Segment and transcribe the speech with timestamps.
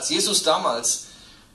[0.00, 1.08] Als Jesus damals,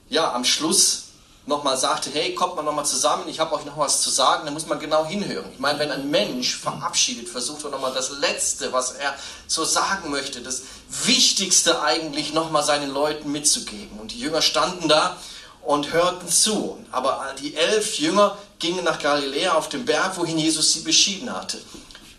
[0.08, 1.06] ja, am Schluss
[1.48, 4.54] nochmal sagte, hey, kommt mal nochmal zusammen, ich habe euch noch was zu sagen, dann
[4.54, 5.52] muss man genau hinhören.
[5.52, 9.16] Ich meine, wenn ein Mensch verabschiedet, versucht er nochmal das Letzte, was er
[9.48, 10.62] so sagen möchte, das
[11.06, 14.00] Wichtigste eigentlich nochmal seinen Leuten mitzugeben.
[14.00, 15.18] Und die Jünger standen da
[15.64, 16.78] und hörten zu.
[16.92, 21.60] Aber die elf Jünger gingen nach Galiläa auf den Berg, wohin Jesus sie beschieden hatte.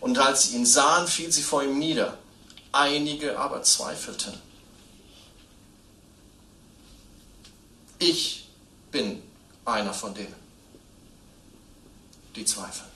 [0.01, 2.19] Und als sie ihn sahen, fiel sie vor ihm nieder.
[2.73, 4.45] Einige aber zweifelten.
[7.99, 8.49] Ich
[8.91, 9.23] bin
[9.65, 10.35] einer von denen,
[12.35, 12.91] die zweifeln.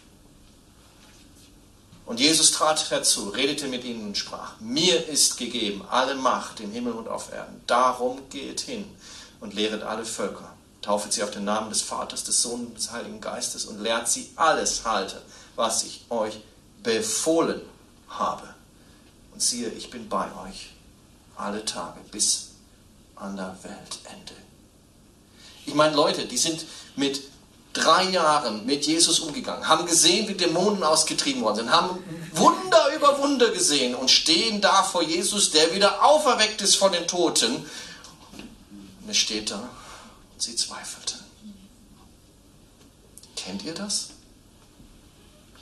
[2.06, 6.72] Und Jesus trat herzu, redete mit ihnen und sprach, mir ist gegeben alle Macht im
[6.72, 7.62] Himmel und auf Erden.
[7.68, 8.84] Darum geht hin
[9.40, 10.52] und lehret alle Völker.
[10.82, 14.08] Taufet sie auf den Namen des Vaters, des Sohnes und des Heiligen Geistes und lehrt
[14.08, 15.18] sie alles halten,
[15.54, 16.40] was ich euch
[16.82, 17.60] befohlen
[18.08, 18.54] habe.
[19.32, 20.70] Und siehe, ich bin bei euch
[21.36, 22.48] alle Tage bis
[23.14, 24.34] an der Weltende.
[25.70, 26.64] Ich meine, Leute, die sind
[26.96, 27.22] mit
[27.72, 33.20] drei Jahren mit Jesus umgegangen, haben gesehen, wie Dämonen ausgetrieben worden sind, haben Wunder über
[33.20, 37.54] Wunder gesehen und stehen da vor Jesus, der wieder auferweckt ist von den Toten.
[37.54, 39.60] Und er steht da
[40.32, 41.14] und sie zweifelte.
[43.36, 44.08] Kennt ihr das?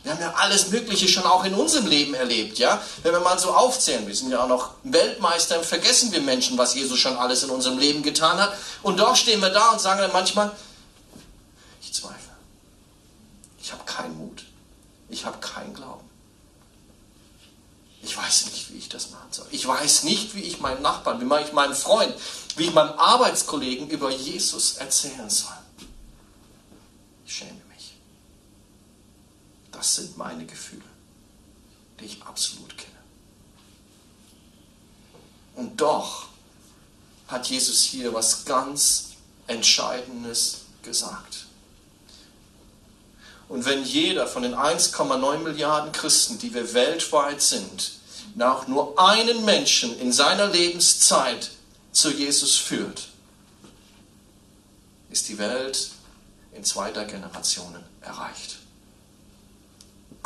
[0.02, 2.80] Wir haben ja alles Mögliche schon auch in unserem Leben erlebt, ja?
[3.02, 6.74] Wenn wir mal so aufzählen, wir sind ja auch noch Weltmeister, vergessen wir Menschen, was
[6.74, 8.56] Jesus schon alles in unserem Leben getan hat.
[8.82, 10.56] Und doch stehen wir da und sagen dann manchmal,
[11.82, 12.16] ich zweifle.
[13.60, 14.44] Ich habe keinen Mut.
[15.10, 16.08] Ich habe keinen Glauben.
[18.02, 19.46] Ich weiß nicht, wie ich das machen soll.
[19.50, 22.14] Ich weiß nicht, wie ich meinen Nachbarn, wie ich meinem Freund,
[22.56, 25.52] wie ich meinem Arbeitskollegen über Jesus erzählen soll.
[27.26, 27.67] Ich schäme mich.
[29.78, 30.82] Das sind meine Gefühle,
[32.00, 32.98] die ich absolut kenne.
[35.54, 36.26] Und doch
[37.28, 39.10] hat Jesus hier was ganz
[39.46, 41.46] Entscheidendes gesagt.
[43.48, 47.92] Und wenn jeder von den 1,9 Milliarden Christen, die wir weltweit sind,
[48.40, 51.52] auch nur einen Menschen in seiner Lebenszeit
[51.92, 53.08] zu Jesus führt,
[55.10, 55.92] ist die Welt
[56.52, 58.58] in zweiter Generationen erreicht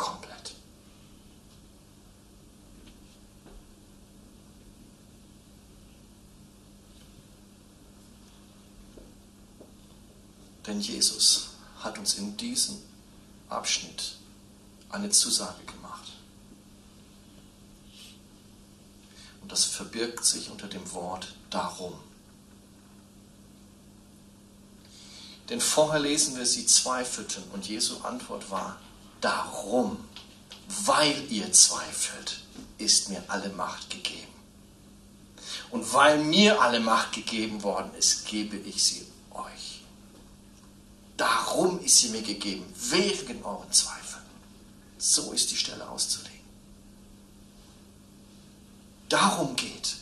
[0.03, 0.53] komplett.
[10.67, 12.77] Denn Jesus hat uns in diesem
[13.47, 14.17] Abschnitt
[14.89, 16.11] eine Zusage gemacht.
[19.41, 21.93] Und das verbirgt sich unter dem Wort darum.
[25.49, 28.79] Denn vorher lesen wir, sie zweifelten und Jesu Antwort war,
[29.23, 30.03] Darum,
[30.83, 32.41] weil ihr zweifelt,
[32.77, 34.33] ist mir alle Macht gegeben.
[35.71, 39.79] Und weil mir alle Macht gegeben worden ist, gebe ich sie euch.
[41.15, 44.25] Darum ist sie mir gegeben, wegen euren Zweifeln.
[44.97, 46.33] So ist die Stelle auszulegen.
[49.07, 49.95] Darum geht,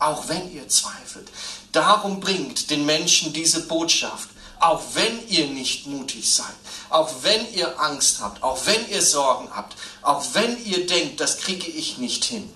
[0.00, 1.30] auch wenn ihr zweifelt.
[1.70, 4.28] Darum bringt den Menschen diese Botschaft,
[4.60, 6.54] auch wenn ihr nicht mutig seid,
[6.90, 11.38] auch wenn ihr Angst habt, auch wenn ihr Sorgen habt, auch wenn ihr denkt, das
[11.38, 12.48] kriege ich nicht hin.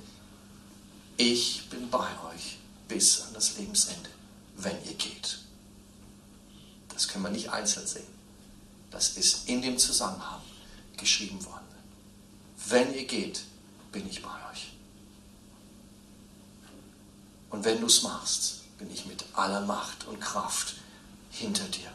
[1.17, 4.11] Ich bin bei euch bis an das Lebensende,
[4.57, 5.39] wenn ihr geht.
[6.93, 8.07] Das können wir nicht einzeln sehen.
[8.91, 10.43] Das ist in dem Zusammenhang
[10.99, 11.65] geschrieben worden.
[12.67, 13.41] Wenn ihr geht,
[13.93, 14.73] bin ich bei euch.
[17.51, 20.75] Und wenn du es machst, bin ich mit aller Macht und Kraft
[21.35, 21.91] hinter dir.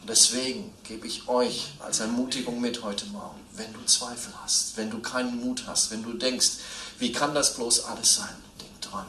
[0.00, 4.90] Und deswegen gebe ich euch als Ermutigung mit heute Morgen, wenn du Zweifel hast, wenn
[4.90, 6.50] du keinen Mut hast, wenn du denkst,
[6.98, 9.06] wie kann das bloß alles sein, denk dran,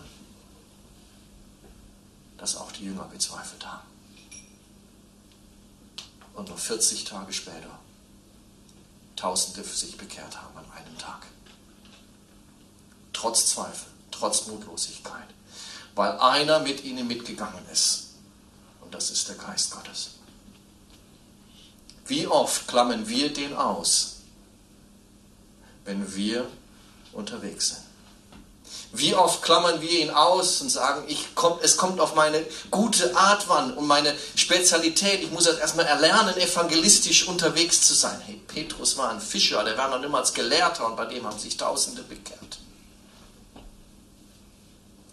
[2.37, 3.87] dass auch die Jünger gezweifelt haben.
[6.33, 7.79] Und nur 40 Tage später
[9.15, 11.25] Tausende für sich bekehrt haben an einem Tag.
[13.13, 15.27] Trotz Zweifel, trotz Mutlosigkeit
[15.97, 18.09] weil einer mit ihnen mitgegangen ist.
[18.81, 20.11] Und das ist der Geist Gottes.
[22.05, 24.17] Wie oft klammern wir den aus,
[25.83, 26.47] wenn wir
[27.11, 27.87] unterwegs sind?
[28.93, 33.15] Wie oft klammern wir ihn aus und sagen, ich komm, es kommt auf meine gute
[33.17, 35.21] Art an und meine Spezialität.
[35.21, 38.21] Ich muss das erstmal erlernen, evangelistisch unterwegs zu sein.
[38.25, 41.57] Hey, Petrus war ein Fischer, der war noch niemals Gelehrter und bei dem haben sich
[41.57, 42.56] Tausende bekehrt.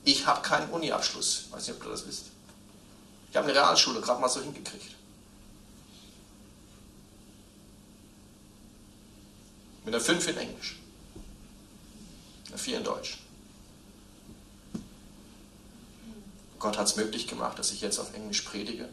[0.04, 1.46] Ich habe keinen Uni-Abschluss.
[1.50, 2.26] Weiß nicht, ob du das wisst.
[3.30, 4.94] Ich habe eine Realschule gerade mal so hingekriegt.
[9.84, 10.76] Mit einer 5 in Englisch.
[12.48, 13.18] Eine 4 in Deutsch.
[16.58, 18.88] Gott hat es möglich gemacht, dass ich jetzt auf Englisch predige,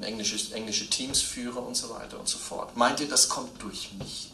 [0.00, 2.76] englische, englische Teams führe und so weiter und so fort.
[2.76, 4.30] Meint ihr, das kommt durch mich?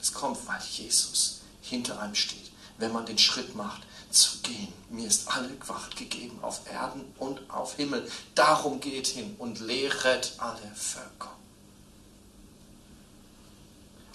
[0.00, 2.50] Es kommt, weil Jesus hinter einem steht.
[2.78, 3.82] Wenn man den Schritt macht,
[4.16, 4.72] zu gehen.
[4.90, 8.08] Mir ist alle Macht gegeben auf Erden und auf Himmel.
[8.34, 11.32] Darum geht hin und lehret alle Völker.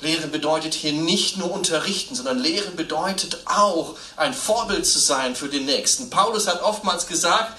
[0.01, 5.47] Lehren bedeutet hier nicht nur unterrichten, sondern Lehren bedeutet auch ein Vorbild zu sein für
[5.47, 6.09] den Nächsten.
[6.09, 7.55] Paulus hat oftmals gesagt,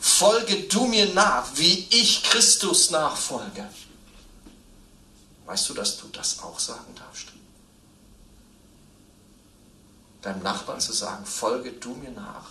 [0.00, 3.68] folge du mir nach, wie ich Christus nachfolge.
[5.46, 7.26] Weißt du, dass du das auch sagen darfst?
[10.22, 12.50] Deinem Nachbarn zu sagen, folge du mir nach,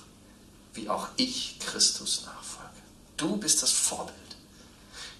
[0.74, 2.70] wie auch ich Christus nachfolge.
[3.18, 4.18] Du bist das Vorbild.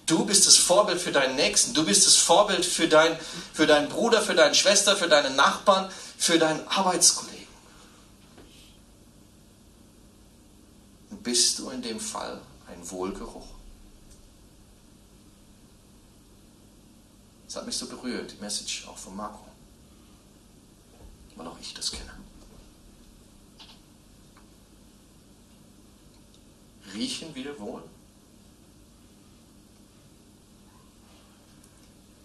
[0.06, 1.72] Du bist das Vorbild für deinen Nächsten.
[1.72, 3.18] Du bist das Vorbild für, dein,
[3.52, 7.46] für deinen Bruder, für deine Schwester, für deinen Nachbarn, für deinen Arbeitskollegen.
[11.10, 13.46] Und bist du in dem Fall ein Wohlgeruch?
[17.46, 19.46] Das hat mich so berührt, die Message auch von Marco,
[21.36, 22.10] weil auch ich das kenne.
[26.94, 27.82] Riechen wir wohl?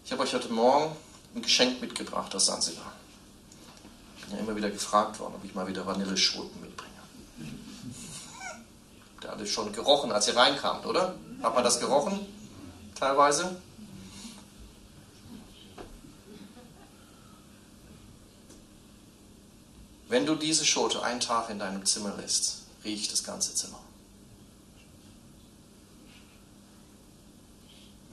[0.04, 0.96] Ich habe euch heute Morgen
[1.36, 2.94] ein Geschenk mitgebracht aus Sansibar.
[4.18, 6.94] Ich bin ja immer wieder gefragt worden, ob ich mal wieder Vanilleschoten mitbringe.
[9.24, 11.16] Der hatte schon gerochen, als ihr reinkamt, oder?
[11.42, 12.26] Hat man das gerochen?
[12.96, 13.62] Teilweise?
[20.10, 23.80] Wenn du diese Schote einen Tag in deinem Zimmer lässt, riecht das ganze Zimmer.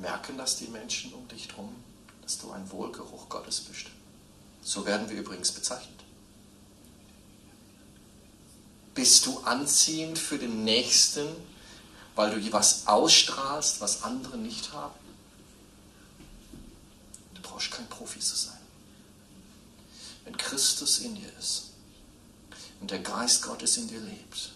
[0.05, 1.75] Merken das die Menschen um dich herum,
[2.21, 3.87] dass du ein Wohlgeruch Gottes bist?
[4.63, 5.99] So werden wir übrigens bezeichnet.
[8.95, 11.27] Bist du anziehend für den Nächsten,
[12.17, 14.95] weil du was ausstrahlst, was andere nicht haben?
[17.33, 18.61] Du brauchst kein Profi zu sein.
[20.27, 21.71] Wenn Christus in dir ist
[22.83, 24.53] und der Geist Gottes in dir lebt,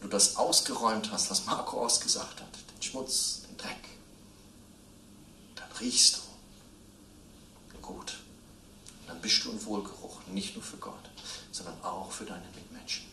[0.00, 3.88] du das ausgeräumt hast, was Marco ausgesagt hat, Schmutz, den Dreck,
[5.56, 8.18] dann riechst du gut.
[9.06, 11.10] Dann bist du ein Wohlgeruch, nicht nur für Gott,
[11.50, 13.04] sondern auch für deine Mitmenschen.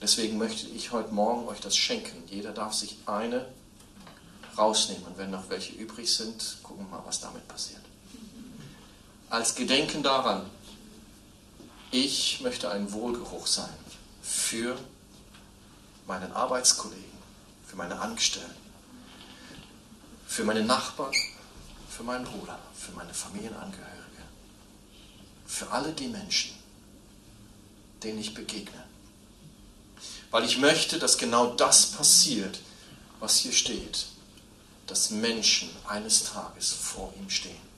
[0.00, 2.22] Deswegen möchte ich heute Morgen euch das schenken.
[2.26, 3.46] Jeder darf sich eine
[4.56, 5.04] rausnehmen.
[5.04, 7.82] Und wenn noch welche übrig sind, gucken wir mal, was damit passiert.
[9.28, 10.48] Als Gedenken daran,
[11.90, 13.68] ich möchte ein Wohlgeruch sein
[14.22, 14.78] für
[16.10, 17.18] meinen Arbeitskollegen,
[17.64, 18.60] für meine Angestellten,
[20.26, 21.14] für meine Nachbarn,
[21.88, 24.24] für meinen Bruder, für meine Familienangehörige,
[25.46, 26.56] für alle die Menschen,
[28.02, 28.84] denen ich begegne.
[30.32, 32.58] Weil ich möchte, dass genau das passiert,
[33.20, 34.06] was hier steht,
[34.88, 37.70] dass Menschen eines Tages vor ihm stehen.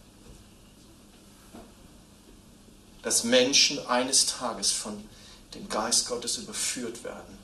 [3.02, 5.06] Dass Menschen eines Tages von
[5.52, 7.41] dem Geist Gottes überführt werden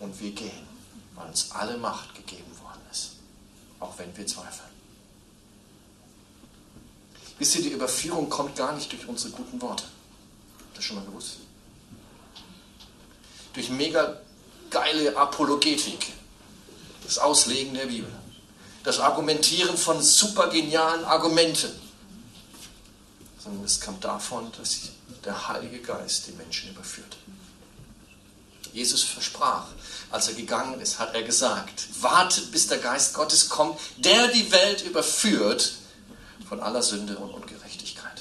[0.00, 0.66] und wir gehen,
[1.14, 3.12] weil uns alle Macht gegeben worden ist,
[3.80, 4.70] auch wenn wir zweifeln.
[7.38, 9.84] Wisst ihr, die Überführung kommt gar nicht durch unsere guten Worte.
[10.74, 11.38] Das schon mal gewusst?
[13.52, 14.20] Durch mega
[14.70, 16.12] geile Apologetik,
[17.04, 18.10] das Auslegen der Bibel,
[18.84, 21.70] das Argumentieren von super genialen Argumenten,
[23.42, 24.90] sondern es kam davon, dass
[25.24, 27.16] der Heilige Geist die Menschen überführt.
[28.76, 29.68] Jesus versprach,
[30.10, 34.52] als er gegangen ist, hat er gesagt, wartet, bis der Geist Gottes kommt, der die
[34.52, 35.72] Welt überführt
[36.46, 38.20] von aller Sünde und Ungerechtigkeit.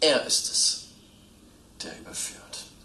[0.00, 0.80] Er ist es,
[1.82, 2.40] der überführt.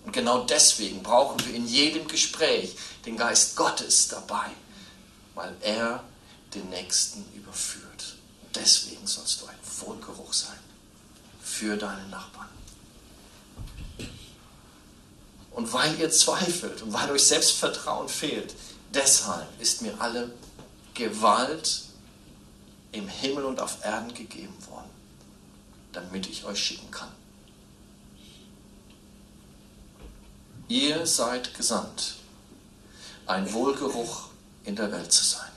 [0.06, 2.76] Und genau deswegen brauchen wir in jedem Gespräch
[3.06, 4.52] den Geist Gottes dabei,
[5.34, 6.04] weil er
[6.54, 8.16] den Nächsten überführt.
[8.44, 10.60] Und deswegen sollst du ein Wohlgeruch sein
[11.42, 12.55] für deine Nachbarn.
[15.56, 18.54] Und weil ihr zweifelt und weil euch Selbstvertrauen fehlt,
[18.94, 20.34] deshalb ist mir alle
[20.94, 21.84] Gewalt
[22.92, 24.90] im Himmel und auf Erden gegeben worden,
[25.94, 27.08] damit ich euch schicken kann.
[30.68, 32.16] Ihr seid gesandt,
[33.26, 34.28] ein Wohlgeruch
[34.66, 35.52] in der Welt zu sein.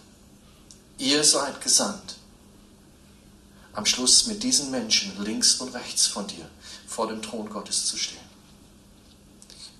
[0.98, 2.18] Ihr seid gesandt,
[3.72, 6.48] am Schluss mit diesen Menschen links und rechts von dir
[6.86, 8.27] vor dem Thron Gottes zu stehen.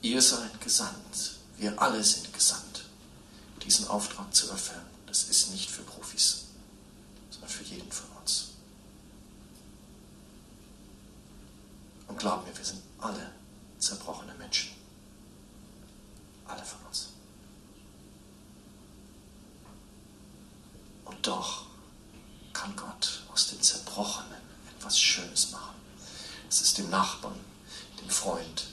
[0.09, 2.85] Ihr seid gesandt, wir alle sind gesandt,
[3.63, 4.87] diesen Auftrag zu erfüllen.
[5.07, 6.45] Das ist nicht für Profis,
[7.29, 8.53] sondern für jeden von uns.
[12.07, 13.33] Und glaub mir, wir sind alle
[13.79, 14.71] zerbrochene Menschen.
[16.47, 17.09] Alle von uns.
[21.05, 21.67] Und doch
[22.55, 24.41] kann Gott aus den Zerbrochenen
[24.75, 25.75] etwas Schönes machen.
[26.49, 27.39] Es ist dem Nachbarn,
[28.01, 28.69] dem Freund,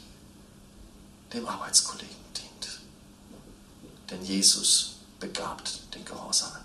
[1.36, 2.80] dem Arbeitskollegen dient.
[4.10, 6.63] Denn Jesus begabt den Gehorsamen.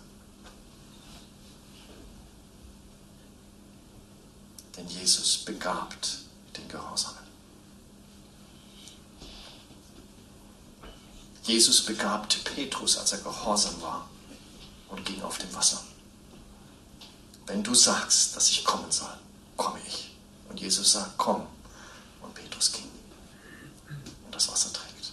[4.76, 6.18] Denn Jesus begabt
[6.56, 7.18] den Gehorsamen.
[11.42, 14.08] Jesus begabte Petrus, als er gehorsam war
[14.88, 15.82] und ging auf dem Wasser.
[17.46, 19.12] Wenn du sagst, dass ich kommen soll,
[19.56, 20.12] komme ich.
[20.48, 21.46] Und Jesus sagt, komm.
[22.22, 22.88] Und Petrus ging
[24.40, 25.12] das Wasser trägt.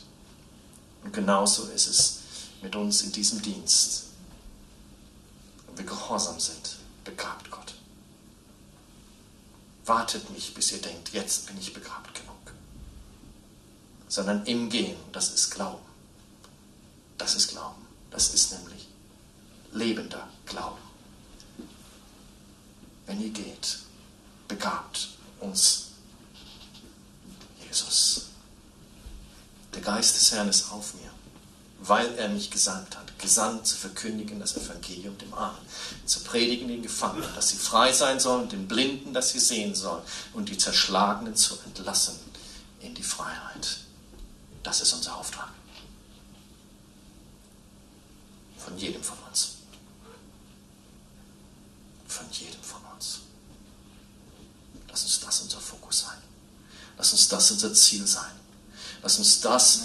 [1.04, 2.20] Und genauso ist es
[2.62, 4.06] mit uns in diesem Dienst.
[5.68, 7.74] Wenn wir gehorsam sind, begabt Gott.
[9.86, 12.36] Wartet nicht, bis ihr denkt, jetzt bin ich begabt genug.
[14.08, 15.86] Sondern im Gehen, das ist Glauben.
[17.18, 17.86] Das ist Glauben.
[18.12, 18.88] Das ist nämlich
[19.74, 20.82] lebender Glauben.
[23.06, 23.80] Wenn ihr geht,
[24.48, 25.10] begabt
[25.42, 25.88] uns
[27.66, 28.27] Jesus.
[29.88, 31.10] Geist des Herrn ist auf mir,
[31.80, 35.66] weil er mich gesandt hat, gesandt zu verkündigen das Evangelium dem Armen,
[36.06, 40.04] zu predigen den Gefangenen, dass sie frei sein sollen, den Blinden, dass sie sehen sollen
[40.34, 42.20] und die Zerschlagenen zu entlassen
[42.82, 43.78] in die Freiheit.
[44.62, 45.54] Das ist unser Auftrag.
[48.58, 49.54] Von jedem von uns.
[52.10, 53.20] Von jedem von uns.
[54.90, 56.22] Lass uns das unser Fokus sein.
[56.98, 58.37] Lass uns das unser Ziel sein.
[59.02, 59.84] Lass uns das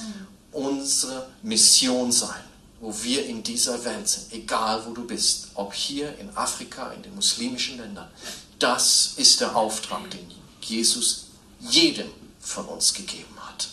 [0.53, 2.43] unsere Mission sein,
[2.81, 7.03] wo wir in dieser Welt sind, egal wo du bist, ob hier in Afrika, in
[7.03, 8.11] den muslimischen Ländern.
[8.59, 11.27] Das ist der Auftrag, den Jesus
[11.61, 13.69] jedem von uns gegeben hat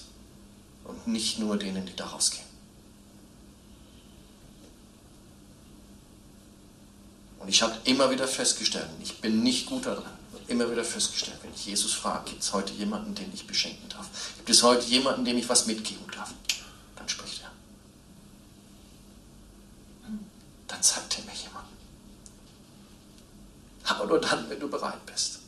[0.86, 2.50] und nicht nur denen, die daraus gehen.
[7.40, 10.04] Und ich habe immer wieder festgestellt, ich bin nicht gut darin,
[10.50, 14.08] immer wieder festgestellt, wenn ich Jesus frage, gibt es heute jemanden, den ich beschenken darf?
[14.38, 16.34] Gibt es heute jemanden, dem ich was mitgeben darf?
[16.96, 17.52] Dann spricht er.
[20.68, 21.70] Dann zeigt er mir jemanden.
[23.86, 25.40] Aber nur dann, wenn du bereit bist.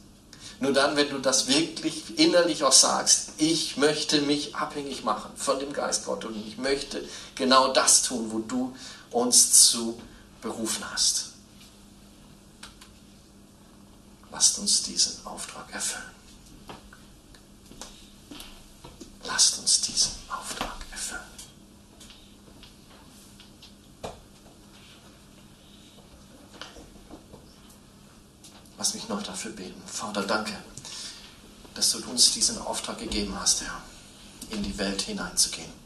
[0.59, 5.59] Nur dann, wenn du das wirklich innerlich auch sagst, ich möchte mich abhängig machen von
[5.59, 7.03] dem Geist Gott und ich möchte
[7.33, 8.75] genau das tun, wo du
[9.09, 9.99] uns zu
[10.41, 11.30] berufen hast.
[14.31, 16.11] Lasst uns diesen Auftrag erfüllen.
[19.25, 21.21] Lasst uns diesen Auftrag erfüllen.
[28.77, 29.81] Lass mich noch dafür beten.
[29.85, 30.57] Vater, danke,
[31.75, 33.81] dass du uns diesen Auftrag gegeben hast, Herr,
[34.49, 35.80] in die Welt hineinzugehen.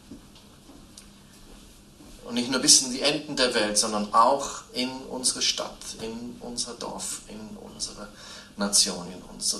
[2.25, 6.35] Und nicht nur bis in die Enden der Welt, sondern auch in unsere Stadt, in
[6.39, 8.09] unser Dorf, in unsere
[8.57, 9.59] Nation, in unser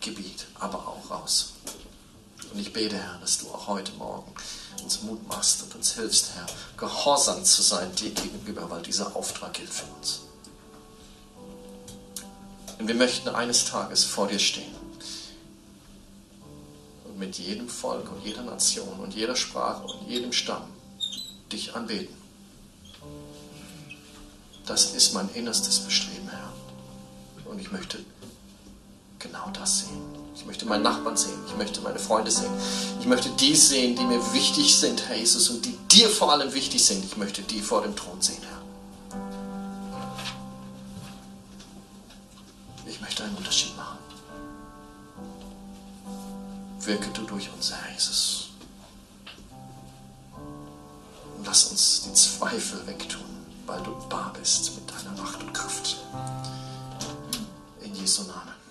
[0.00, 1.52] Gebiet, aber auch raus.
[2.52, 4.32] Und ich bete, Herr, dass du auch heute Morgen
[4.82, 6.46] uns Mut machst und uns hilfst, Herr,
[6.76, 10.22] gehorsam zu sein dir gegenüber, weil dieser Auftrag gilt für uns.
[12.78, 14.74] Und wir möchten eines Tages vor dir stehen
[17.04, 20.73] und mit jedem Volk und jeder Nation und jeder Sprache und jedem Stamm
[21.54, 22.14] dich anbeten.
[24.66, 26.52] Das ist mein innerstes Bestreben, Herr.
[27.50, 27.98] Und ich möchte
[29.18, 30.02] genau das sehen.
[30.34, 31.38] Ich möchte meinen Nachbarn sehen.
[31.46, 32.50] Ich möchte meine Freunde sehen.
[33.00, 36.52] Ich möchte die sehen, die mir wichtig sind, Herr Jesus, und die dir vor allem
[36.54, 37.04] wichtig sind.
[37.04, 38.54] Ich möchte die vor dem Thron sehen, Herr.
[42.86, 43.98] Ich möchte einen Unterschied machen.
[46.80, 48.33] Wirke du durch uns, Herr Jesus.
[51.54, 53.22] Lass uns die Zweifel wegtun,
[53.64, 55.98] weil du bar bist mit deiner Macht und Kraft.
[57.80, 58.63] In Jesu Namen.